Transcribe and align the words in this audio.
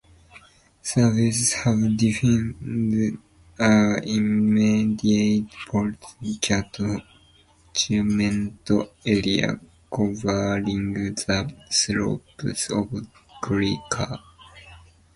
Surveys 0.81 1.53
have 1.53 1.95
defined 1.95 3.17
a 3.59 4.01
immediate 4.03 5.51
pot 5.67 5.93
catchment 6.41 7.01
area 9.05 9.59
covering 9.95 10.93
the 11.13 11.55
slopes 11.69 12.71
of 12.71 13.05
Cuilcagh. 13.43 14.17